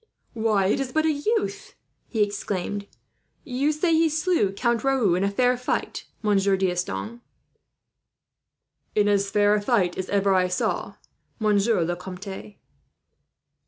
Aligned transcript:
"Why, 0.33 0.65
it 0.65 0.79
is 0.79 0.91
but 0.91 1.05
a 1.05 1.11
youth!" 1.11 1.75
he 2.07 2.23
exclaimed. 2.23 2.87
"You 3.43 3.71
say 3.71 3.93
he 3.93 4.09
slew 4.09 4.51
Count 4.51 4.83
Raoul 4.83 5.13
in 5.13 5.29
fair 5.29 5.55
fight, 5.57 6.05
Monsieur 6.23 6.57
D'Estanges?" 6.57 7.19
"In 8.95 9.07
as 9.07 9.29
fair 9.29 9.53
a 9.53 9.61
fight 9.61 9.99
as 9.99 10.09
ever 10.09 10.33
I 10.33 10.47
saw, 10.47 10.95
Monsieur 11.37 11.83
le 11.83 11.95
Comte." 11.95 12.55